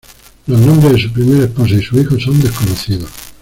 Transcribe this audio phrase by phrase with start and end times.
[0.47, 3.11] Los nombres de su primera esposa y sus hijos son desconocidos.